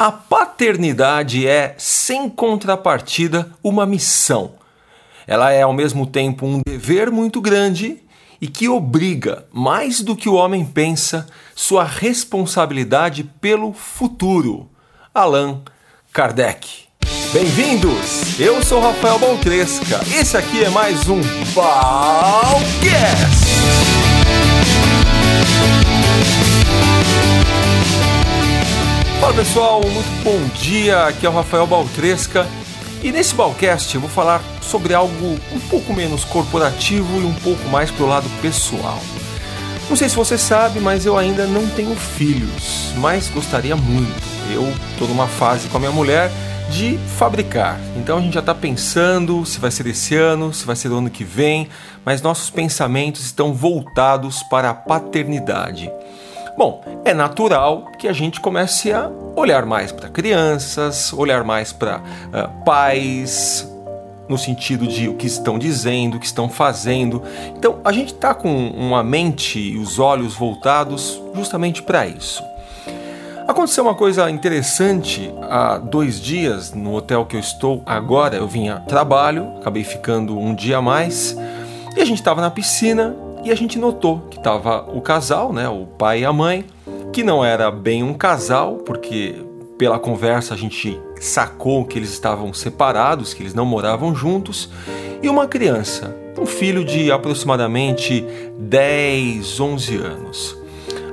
[0.00, 4.52] A paternidade é, sem contrapartida, uma missão.
[5.26, 8.00] Ela é ao mesmo tempo um dever muito grande
[8.40, 14.70] e que obriga, mais do que o homem pensa, sua responsabilidade pelo futuro.
[15.12, 15.62] Allan
[16.12, 16.84] Kardec.
[17.32, 18.38] Bem-vindos!
[18.38, 19.98] Eu sou Rafael Baltresca.
[20.16, 21.20] Esse aqui é mais um
[21.56, 22.68] Balcast.
[29.20, 31.06] Fala pessoal, muito bom dia.
[31.06, 32.46] Aqui é o Rafael Baltresca
[33.02, 37.68] e nesse Balcast eu vou falar sobre algo um pouco menos corporativo e um pouco
[37.68, 39.00] mais pro lado pessoal.
[39.90, 44.22] Não sei se você sabe, mas eu ainda não tenho filhos, mas gostaria muito.
[44.52, 46.30] Eu estou numa fase com a minha mulher
[46.70, 47.80] de fabricar.
[47.96, 50.98] Então a gente já está pensando se vai ser esse ano, se vai ser do
[50.98, 51.68] ano que vem,
[52.04, 55.90] mas nossos pensamentos estão voltados para a paternidade.
[56.58, 61.98] Bom, é natural que a gente comece a olhar mais para crianças, olhar mais para
[61.98, 63.64] uh, pais,
[64.28, 67.22] no sentido de o que estão dizendo, o que estão fazendo.
[67.56, 72.42] Então a gente está com uma mente e os olhos voltados justamente para isso.
[73.46, 78.34] Aconteceu uma coisa interessante há dois dias no hotel que eu estou agora.
[78.34, 81.36] Eu vim a trabalho, acabei ficando um dia a mais
[81.96, 85.68] e a gente estava na piscina e a gente notou que estava o casal, né,
[85.68, 86.64] o pai e a mãe,
[87.12, 89.36] que não era bem um casal, porque
[89.78, 94.68] pela conversa a gente sacou que eles estavam separados, que eles não moravam juntos,
[95.22, 98.24] e uma criança, um filho de aproximadamente
[98.58, 100.56] 10, 11 anos.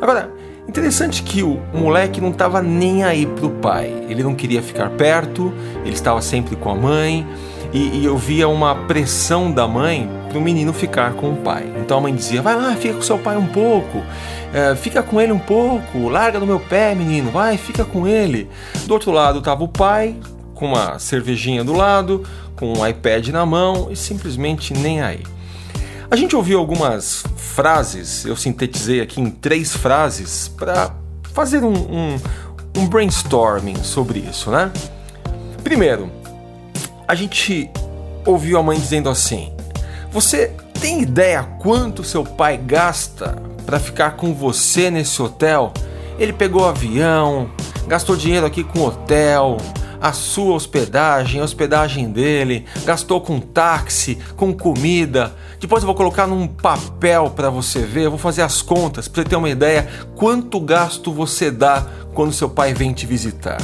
[0.02, 0.32] Agora,
[0.68, 5.54] interessante que o moleque não estava nem aí pro pai, ele não queria ficar perto,
[5.84, 7.26] ele estava sempre com a mãe,
[7.72, 11.66] e, e eu via uma pressão da mãe para o menino ficar com o pai.
[11.80, 14.04] Então a mãe dizia: vai lá, fica com seu pai um pouco,
[14.54, 18.50] é, fica com ele um pouco, larga do meu pé, menino, vai, fica com ele.
[18.86, 20.18] Do outro lado estava o pai,
[20.54, 22.24] com uma cervejinha do lado,
[22.58, 25.24] com um iPad na mão e simplesmente nem aí.
[26.12, 30.94] A gente ouviu algumas frases, eu sintetizei aqui em três frases para
[31.34, 32.18] fazer um, um,
[32.78, 34.70] um brainstorming sobre isso, né?
[35.64, 36.12] Primeiro,
[37.08, 37.70] a gente
[38.26, 39.55] ouviu a mãe dizendo assim:
[40.16, 45.74] Você tem ideia quanto seu pai gasta para ficar com você nesse hotel?
[46.18, 47.50] Ele pegou avião,
[47.86, 49.58] gastou dinheiro aqui com hotel,
[50.00, 55.34] a sua hospedagem, a hospedagem dele, gastou com táxi, com comida.
[55.60, 59.22] Depois eu vou colocar num papel para você ver, eu vou fazer as contas para
[59.22, 63.62] você ter uma ideia quanto gasto você dá quando seu pai vem te visitar.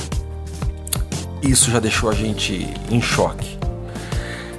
[1.41, 3.57] Isso já deixou a gente em choque.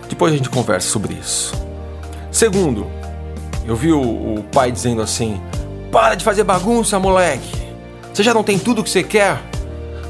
[0.09, 1.71] Depois a gente conversa sobre isso.
[2.33, 2.87] Segundo,
[3.67, 5.39] eu vi o, o pai dizendo assim:
[5.93, 7.53] Para de fazer bagunça, moleque.
[8.13, 9.39] Você já não tem tudo o que você quer?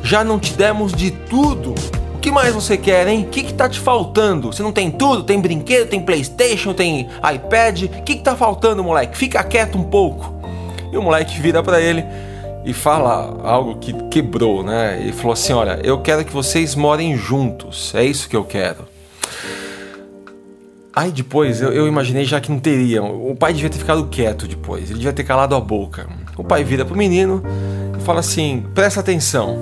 [0.04, 1.74] Já não te demos de tudo.
[2.14, 3.24] O que mais você quer, hein?
[3.24, 4.52] O que, que tá te faltando?
[4.52, 5.24] Você não tem tudo?
[5.24, 7.82] Tem brinquedo, tem Playstation, tem iPad?
[7.82, 9.18] O que, que tá faltando, moleque?
[9.18, 10.32] Fica quieto um pouco.
[10.92, 12.04] E o moleque vira para ele
[12.64, 15.00] e fala algo que quebrou, né?
[15.00, 18.91] Ele falou assim: Olha, eu quero que vocês morem juntos, é isso que eu quero.
[20.94, 23.02] Aí depois eu, eu, imaginei já que não teria.
[23.02, 26.06] O pai devia ter ficado quieto depois, ele devia ter calado a boca.
[26.36, 27.42] O pai vira pro menino
[27.98, 29.56] e fala assim: presta atenção,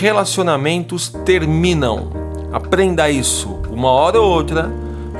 [0.00, 2.12] relacionamentos terminam.
[2.52, 3.60] Aprenda isso.
[3.70, 4.70] Uma hora ou outra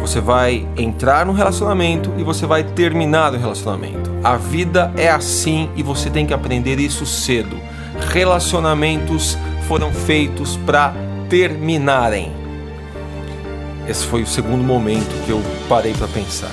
[0.01, 4.11] você vai entrar no relacionamento e você vai terminar o relacionamento.
[4.23, 7.57] A vida é assim e você tem que aprender isso cedo.
[8.13, 9.37] Relacionamentos
[9.67, 10.93] foram feitos para
[11.29, 12.42] terminarem.
[13.93, 16.51] Esse foi o segundo momento que eu parei para pensar.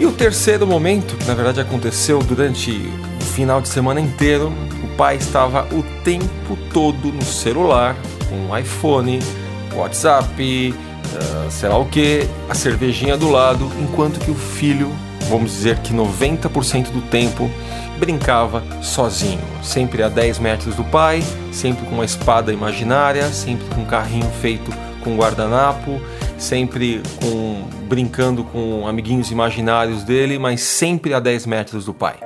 [0.00, 2.72] E o terceiro momento, que na verdade aconteceu durante
[3.20, 4.52] o final de semana inteiro,
[4.82, 7.94] o pai estava o tempo todo no celular,
[8.28, 9.20] com iPhone,
[9.72, 14.90] WhatsApp, uh, sei lá o que, a cervejinha do lado, enquanto que o filho,
[15.30, 17.48] vamos dizer que 90% do tempo,
[17.96, 23.82] brincava sozinho, sempre a 10 metros do pai, sempre com uma espada imaginária, sempre com
[23.82, 26.00] um carrinho feito com guardanapo,
[26.36, 32.16] sempre com brincando com amiguinhos imaginários dele, mas sempre a 10 metros do pai.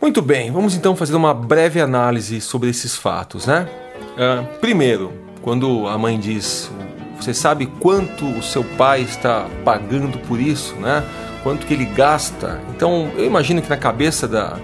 [0.00, 3.68] Muito bem, vamos então fazer uma breve análise sobre esses fatos, né?
[4.16, 5.12] Uh, primeiro,
[5.42, 6.70] quando a mãe diz
[7.18, 11.02] você sabe quanto o seu pai está pagando por isso, né?
[11.42, 12.60] Quanto que ele gasta.
[12.74, 14.58] Então, eu imagino que na cabeça da,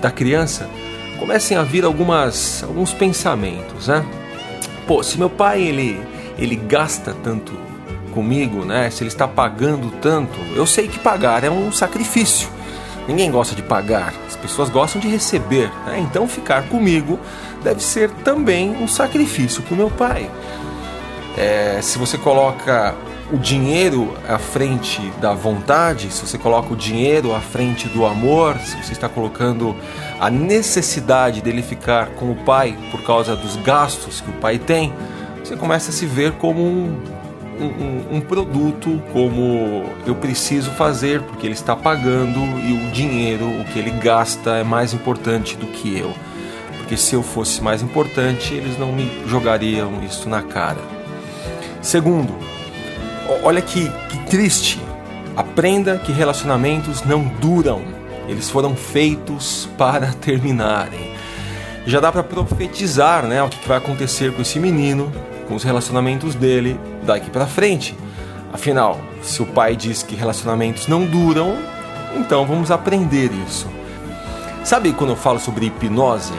[0.00, 0.68] da criança
[1.18, 4.04] comecem a vir algumas, alguns pensamentos, né?
[4.86, 5.98] Pô, se meu pai ele,
[6.38, 7.52] ele gasta tanto
[8.12, 8.90] comigo, né?
[8.90, 12.48] Se ele está pagando tanto, eu sei que pagar é um sacrifício.
[13.06, 15.70] Ninguém gosta de pagar, as pessoas gostam de receber.
[15.86, 15.98] Né?
[15.98, 17.18] Então, ficar comigo
[17.62, 20.30] deve ser também um sacrifício para o meu pai.
[21.36, 22.94] É, se você coloca
[23.32, 28.56] o dinheiro à frente da vontade, se você coloca o dinheiro à frente do amor,
[28.58, 29.74] se você está colocando
[30.20, 34.92] a necessidade dele ficar com o pai por causa dos gastos que o pai tem,
[35.44, 36.98] você começa a se ver como um,
[37.60, 43.64] um, um produto, como eu preciso fazer porque ele está pagando e o dinheiro, o
[43.66, 46.12] que ele gasta, é mais importante do que eu.
[46.78, 50.80] Porque se eu fosse mais importante, eles não me jogariam isso na cara.
[51.82, 52.34] Segundo,
[53.42, 54.80] olha que, que triste.
[55.36, 57.82] Aprenda que relacionamentos não duram.
[58.26, 61.12] Eles foram feitos para terminarem.
[61.86, 65.12] Já dá para profetizar, né, o que vai acontecer com esse menino,
[65.44, 67.96] com os relacionamentos dele daqui para frente.
[68.52, 71.56] Afinal, se o pai diz que relacionamentos não duram,
[72.16, 73.68] então vamos aprender isso.
[74.64, 76.32] Sabe quando eu falo sobre hipnose?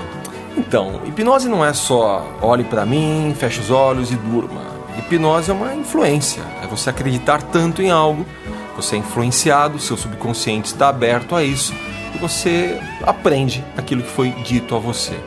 [0.57, 4.61] Então, hipnose não é só olhe para mim, feche os olhos e durma.
[4.97, 8.25] Hipnose é uma influência, é você acreditar tanto em algo,
[8.75, 11.73] você é influenciado, seu subconsciente está aberto a isso
[12.13, 15.19] e você aprende aquilo que foi dito a você.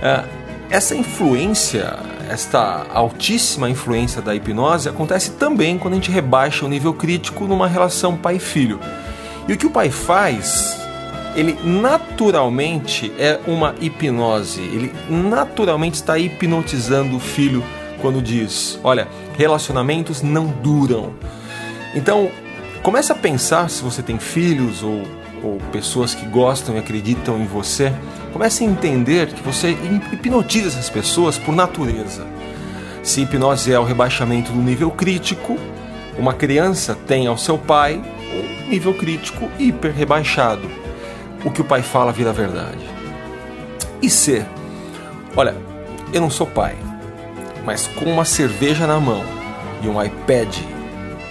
[0.00, 0.24] É,
[0.70, 1.98] essa influência,
[2.28, 7.68] esta altíssima influência da hipnose acontece também quando a gente rebaixa o nível crítico numa
[7.68, 8.80] relação pai-filho.
[9.48, 10.76] E o que o pai faz
[11.36, 17.62] ele naturalmente é uma hipnose, ele naturalmente está hipnotizando o filho
[18.00, 19.06] quando diz: olha,
[19.36, 21.12] relacionamentos não duram.
[21.94, 22.30] Então,
[22.82, 25.02] comece a pensar se você tem filhos ou,
[25.42, 27.92] ou pessoas que gostam e acreditam em você.
[28.36, 29.70] Comece a entender que você
[30.12, 32.26] hipnotiza essas pessoas por natureza.
[33.02, 35.56] Se hipnose é o rebaixamento do nível crítico,
[36.18, 40.70] uma criança tem ao seu pai um nível crítico hiper rebaixado.
[41.46, 42.86] O que o pai fala vira verdade.
[44.02, 44.44] E se,
[45.34, 45.56] olha,
[46.12, 46.76] eu não sou pai,
[47.64, 49.24] mas com uma cerveja na mão
[49.82, 50.54] e um iPad,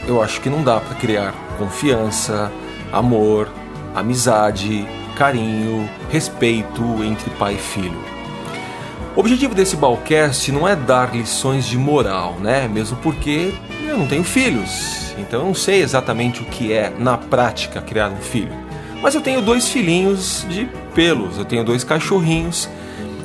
[0.07, 2.51] eu acho que não dá para criar confiança,
[2.91, 3.47] amor,
[3.93, 7.97] amizade, carinho, respeito entre pai e filho.
[9.15, 12.67] O objetivo desse Balcast não é dar lições de moral, né?
[12.67, 13.53] Mesmo porque
[13.88, 18.09] eu não tenho filhos, então eu não sei exatamente o que é, na prática, criar
[18.09, 18.53] um filho.
[19.01, 22.67] Mas eu tenho dois filhinhos de pelos, eu tenho dois cachorrinhos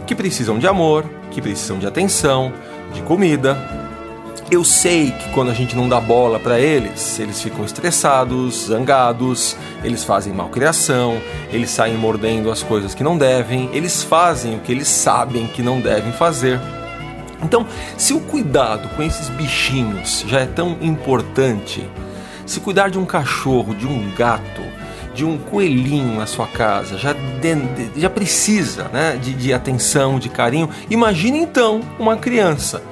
[0.07, 2.53] que precisam de amor, que precisam de atenção,
[2.93, 3.80] de comida.
[4.51, 9.57] Eu sei que quando a gente não dá bola para eles, eles ficam estressados, zangados,
[9.85, 11.21] eles fazem malcriação,
[11.53, 15.63] eles saem mordendo as coisas que não devem, eles fazem o que eles sabem que
[15.63, 16.61] não devem fazer.
[17.41, 17.65] Então,
[17.97, 21.89] se o cuidado com esses bichinhos já é tão importante,
[22.45, 24.63] se cuidar de um cachorro, de um gato,
[25.15, 30.29] de um coelhinho na sua casa já, de, já precisa né, de, de atenção, de
[30.29, 30.69] carinho.
[30.91, 32.83] Imagine então uma criança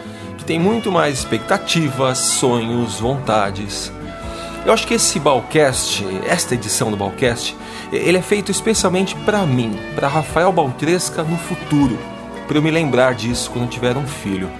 [0.48, 3.92] tem muito mais expectativas, sonhos, vontades.
[4.64, 7.54] Eu acho que esse Balcast, esta edição do Balcast,
[7.92, 11.98] ele é feito especialmente para mim, para Rafael Baltresca no futuro,
[12.46, 14.50] para eu me lembrar disso quando tiver um filho.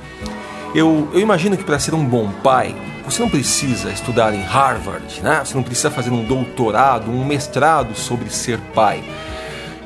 [0.75, 5.23] Eu, eu imagino que para ser um bom pai, você não precisa estudar em Harvard,
[5.23, 5.41] né?
[5.43, 9.03] Você não precisa fazer um doutorado, um mestrado sobre ser pai.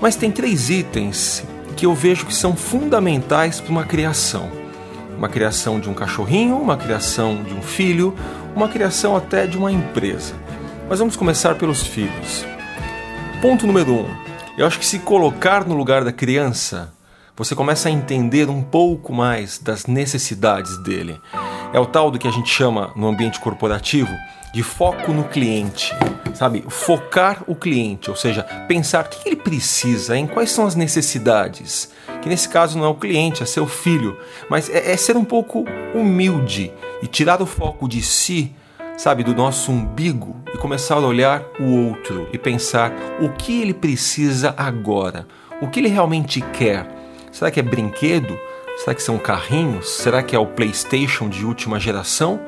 [0.01, 1.45] Mas tem três itens
[1.77, 4.62] que eu vejo que são fundamentais para uma criação.
[5.23, 8.13] Uma criação de um cachorrinho, uma criação de um filho,
[8.57, 10.35] uma criação até de uma empresa.
[10.89, 12.45] Mas vamos começar pelos filhos.
[13.41, 14.09] Ponto número um.
[14.59, 16.93] Eu acho que se colocar no lugar da criança,
[17.37, 21.21] você começa a entender um pouco mais das necessidades dele.
[21.73, 24.13] É o tal do que a gente chama no ambiente corporativo
[24.53, 25.95] de foco no cliente,
[26.35, 26.65] sabe?
[26.69, 31.91] Focar o cliente, ou seja, pensar o que ele precisa, em quais são as necessidades.
[32.21, 35.25] Que nesse caso não é o cliente, é seu filho, mas é, é ser um
[35.25, 36.73] pouco humilde
[37.03, 38.53] e tirar o foco de si,
[38.97, 43.75] sabe, do nosso umbigo e começar a olhar o outro e pensar o que ele
[43.75, 45.27] precisa agora,
[45.61, 46.87] o que ele realmente quer.
[47.31, 48.39] Será que é brinquedo?
[48.77, 49.89] Será que são carrinhos?
[49.89, 52.41] Será que é o PlayStation de última geração?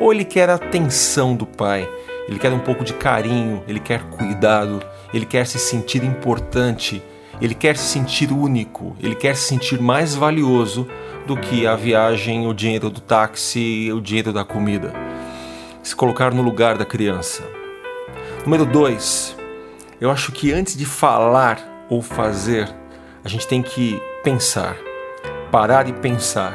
[0.00, 1.88] Ou ele quer a atenção do pai?
[2.28, 4.82] Ele quer um pouco de carinho, ele quer cuidado,
[5.14, 7.02] ele quer se sentir importante,
[7.40, 10.88] ele quer se sentir único, ele quer se sentir mais valioso
[11.26, 14.92] do que a viagem, o dinheiro do táxi, o dinheiro da comida.
[15.82, 17.44] Se colocar no lugar da criança.
[18.44, 19.36] Número dois,
[20.00, 22.68] eu acho que antes de falar ou fazer,
[23.24, 24.76] a gente tem que pensar
[25.50, 26.54] parar e pensar.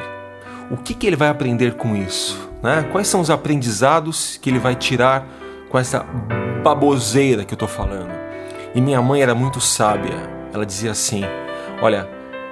[0.70, 2.50] O que, que ele vai aprender com isso?
[2.62, 2.88] Né?
[2.92, 5.28] Quais são os aprendizados que ele vai tirar
[5.72, 6.06] com essa
[6.62, 8.12] baboseira que eu estou falando?
[8.76, 10.16] E minha mãe era muito sábia.
[10.54, 11.24] Ela dizia assim:
[11.82, 12.08] Olha,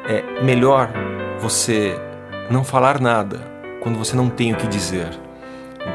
[0.08, 0.90] é melhor
[1.40, 2.00] você
[2.50, 3.40] não falar nada
[3.82, 5.10] quando você não tem o que dizer.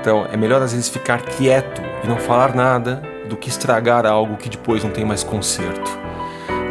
[0.00, 4.37] Então é melhor às vezes ficar quieto e não falar nada do que estragar algo
[4.37, 5.90] que depois não tem mais conserto.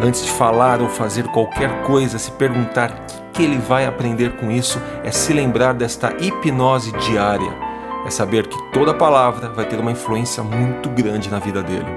[0.01, 4.51] Antes de falar ou fazer qualquer coisa, se perguntar o que ele vai aprender com
[4.51, 7.72] isso é se lembrar desta hipnose diária.
[8.05, 11.87] É saber que toda palavra vai ter uma influência muito grande na vida dele.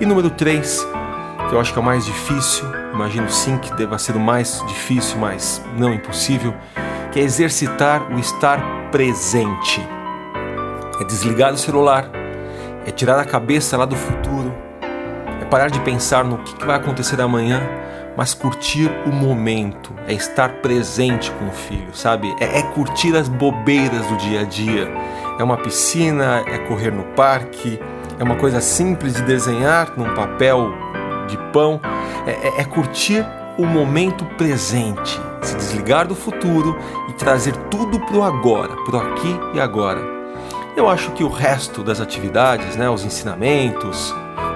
[0.00, 0.86] E número 3,
[1.48, 4.62] que eu acho que é o mais difícil, imagino sim que deva ser o mais
[4.66, 6.54] difícil, mas não impossível,
[7.10, 9.80] que é exercitar o estar presente.
[11.00, 12.10] É desligar o celular,
[12.86, 14.52] é tirar a cabeça lá do futuro,
[15.40, 17.60] é parar de pensar no que vai acontecer amanhã,
[18.16, 22.34] mas curtir o momento, é estar presente com o filho, sabe?
[22.40, 24.90] É, é, curtir as bobeiras do dia a dia.
[25.38, 27.80] É uma piscina, é correr no parque,
[28.18, 30.72] é uma coisa simples de desenhar num papel
[31.28, 31.80] de pão,
[32.26, 33.26] é, é, é curtir
[33.58, 39.00] o momento presente, se desligar do futuro e trazer tudo para o agora, para o
[39.00, 40.00] aqui e agora.
[40.76, 44.14] Eu acho que o resto das atividades, né, os ensinamentos,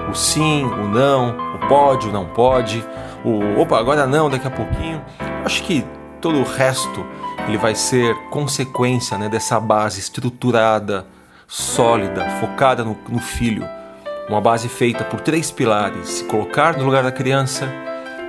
[0.09, 2.83] o sim, o não, o pode, o não pode,
[3.23, 5.01] o opa, agora não, daqui a pouquinho,
[5.45, 5.85] acho que
[6.19, 7.05] todo o resto
[7.47, 11.05] ele vai ser consequência né, dessa base estruturada,
[11.47, 13.67] sólida, focada no, no filho.
[14.27, 17.71] Uma base feita por três pilares: se colocar no lugar da criança,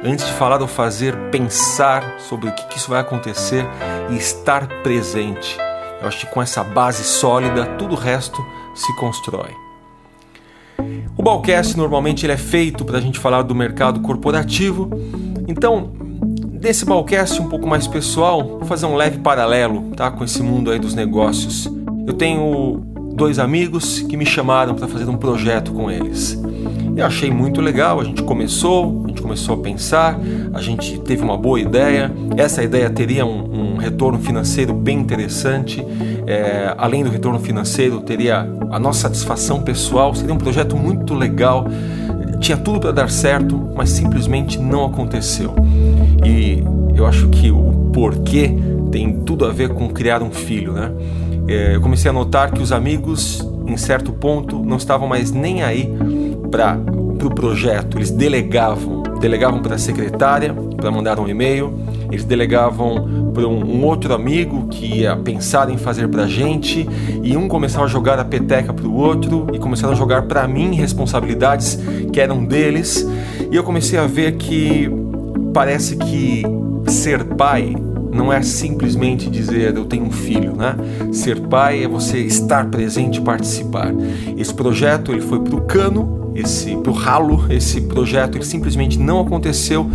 [0.04, 3.66] antes de falar ou fazer, pensar sobre o que, que isso vai acontecer
[4.10, 5.58] e estar presente.
[6.00, 8.44] Eu acho que com essa base sólida, tudo o resto
[8.74, 9.50] se constrói.
[11.16, 14.88] O Balcast normalmente ele é feito para a gente falar do mercado corporativo,
[15.48, 15.97] então
[16.60, 20.70] nesse Balcast um pouco mais pessoal, vou fazer um leve paralelo tá, com esse mundo
[20.70, 21.68] aí dos negócios.
[22.06, 22.82] Eu tenho
[23.14, 26.40] dois amigos que me chamaram para fazer um projeto com eles.
[26.96, 30.18] Eu achei muito legal, a gente começou, a gente começou a pensar,
[30.52, 32.10] a gente teve uma boa ideia.
[32.36, 35.84] Essa ideia teria um, um retorno financeiro bem interessante.
[36.26, 40.14] É, além do retorno financeiro, teria a nossa satisfação pessoal.
[40.14, 41.66] Seria um projeto muito legal.
[42.40, 45.54] Tinha tudo para dar certo, mas simplesmente não aconteceu.
[46.24, 46.62] E
[46.94, 48.54] eu acho que o porquê
[48.90, 50.92] tem tudo a ver com criar um filho, né?
[51.46, 55.62] É, eu comecei a notar que os amigos, em certo ponto, não estavam mais nem
[55.62, 55.92] aí
[56.50, 57.98] para o pro projeto.
[57.98, 61.74] Eles delegavam, delegavam para a secretária para mandar um e-mail,
[62.10, 66.88] eles delegavam para um, um, outro amigo que ia pensar em fazer para a gente,
[67.22, 70.46] e um começava a jogar a peteca para o outro e começaram a jogar para
[70.46, 71.78] mim responsabilidades
[72.12, 73.06] que eram deles,
[73.50, 74.88] e eu comecei a ver que
[75.58, 76.44] parece que
[76.86, 77.74] ser pai
[78.12, 80.76] não é simplesmente dizer eu tenho um filho, né?
[81.12, 83.92] Ser pai é você estar presente e participar.
[84.36, 89.00] Esse projeto ele foi para o cano, esse para o ralo, esse projeto ele simplesmente
[89.00, 89.90] não aconteceu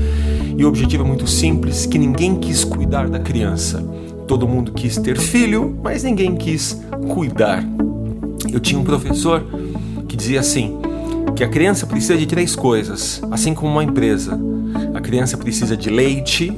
[0.58, 3.82] e o objetivo é muito simples, que ninguém quis cuidar da criança.
[4.28, 6.78] Todo mundo quis ter filho, mas ninguém quis
[7.08, 7.64] cuidar.
[8.52, 9.42] Eu tinha um professor
[10.10, 10.78] que dizia assim,
[11.36, 14.40] que a criança precisa de três coisas, assim como uma empresa.
[14.94, 16.56] A criança precisa de leite,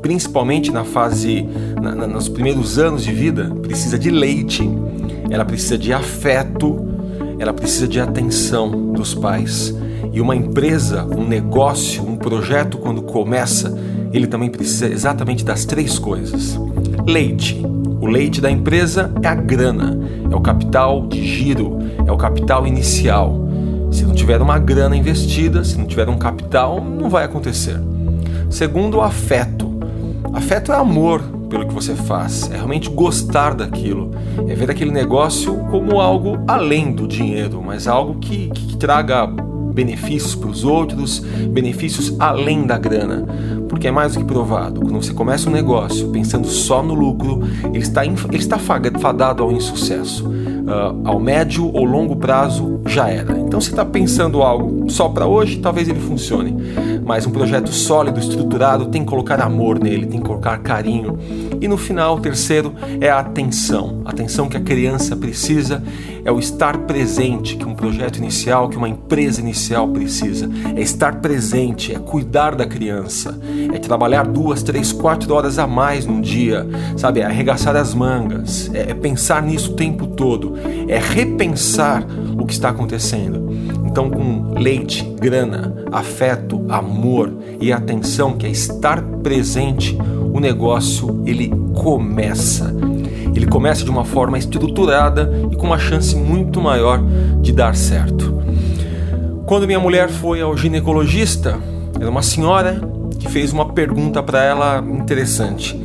[0.00, 1.46] principalmente na fase,
[1.80, 4.68] na, na, nos primeiros anos de vida, precisa de leite,
[5.30, 6.88] ela precisa de afeto,
[7.38, 9.74] ela precisa de atenção dos pais.
[10.12, 13.76] E uma empresa, um negócio, um projeto, quando começa,
[14.12, 16.58] ele também precisa exatamente das três coisas:
[17.06, 17.60] leite.
[18.00, 19.98] O leite da empresa é a grana,
[20.30, 23.41] é o capital de giro, é o capital inicial.
[23.92, 27.78] Se não tiver uma grana investida, se não tiver um capital, não vai acontecer.
[28.50, 29.70] Segundo, o afeto.
[30.32, 34.10] Afeto é amor pelo que você faz, é realmente gostar daquilo,
[34.48, 40.34] é ver aquele negócio como algo além do dinheiro, mas algo que, que traga benefícios
[40.34, 41.18] para os outros,
[41.50, 43.26] benefícios além da grana.
[43.68, 47.42] Porque é mais do que provado, quando você começa um negócio pensando só no lucro,
[47.64, 50.26] ele está, ele está fadado ao insucesso.
[50.28, 53.41] Uh, ao médio ou longo prazo já era.
[53.52, 56.56] Então, se está pensando algo só para hoje, talvez ele funcione.
[57.04, 61.18] Mas um projeto sólido, estruturado, tem que colocar amor nele, tem que colocar carinho.
[61.60, 64.00] E no final, o terceiro é a atenção.
[64.06, 65.82] A atenção que a criança precisa
[66.24, 70.48] é o estar presente que um projeto inicial, que uma empresa inicial precisa.
[70.74, 73.38] É estar presente, é cuidar da criança,
[73.70, 76.66] é trabalhar duas, três, quatro horas a mais num dia,
[76.96, 77.20] sabe?
[77.20, 80.54] É arregaçar as mangas, é, é pensar nisso o tempo todo,
[80.88, 82.02] é repensar
[82.38, 83.41] o que está acontecendo.
[83.84, 89.98] Então, com leite, grana, afeto, amor e atenção, que é estar presente,
[90.32, 92.74] o negócio ele começa.
[93.34, 97.02] Ele começa de uma forma estruturada e com uma chance muito maior
[97.40, 98.32] de dar certo.
[99.46, 101.58] Quando minha mulher foi ao ginecologista,
[102.00, 102.80] era uma senhora
[103.18, 105.78] que fez uma pergunta para ela interessante.